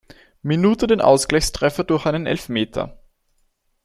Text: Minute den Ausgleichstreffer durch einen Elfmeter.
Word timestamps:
Minute 0.41 0.87
den 0.87 0.99
Ausgleichstreffer 0.99 1.83
durch 1.83 2.07
einen 2.07 2.25
Elfmeter. 2.25 2.99